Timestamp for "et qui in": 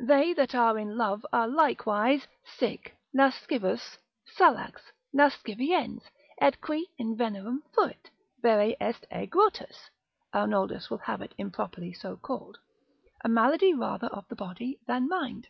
6.40-7.16